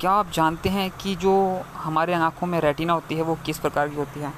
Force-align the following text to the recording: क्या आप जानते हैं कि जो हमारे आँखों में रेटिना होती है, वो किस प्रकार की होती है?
क्या 0.00 0.10
आप 0.10 0.30
जानते 0.32 0.68
हैं 0.68 0.90
कि 0.90 1.14
जो 1.16 1.32
हमारे 1.76 2.12
आँखों 2.14 2.46
में 2.46 2.60
रेटिना 2.60 2.92
होती 2.92 3.14
है, 3.14 3.22
वो 3.22 3.34
किस 3.46 3.58
प्रकार 3.58 3.88
की 3.88 3.96
होती 3.96 4.20
है? 4.20 4.28